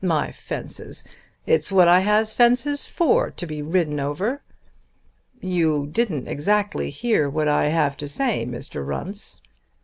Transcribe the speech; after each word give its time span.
My 0.03 0.31
fences! 0.31 1.03
It's 1.45 1.71
what 1.71 1.87
I 1.87 1.99
has 1.99 2.33
fences 2.33 2.87
for, 2.87 3.29
to 3.29 3.45
be 3.45 3.61
ridden 3.61 3.99
over." 3.99 4.41
"You 5.39 5.89
didn't 5.91 6.27
exactly 6.27 6.89
hear 6.89 7.29
what 7.29 7.47
I 7.47 7.65
have 7.65 7.95
to 7.97 8.07
say, 8.07 8.43
Mr. 8.47 8.83
Runce." 8.83 9.43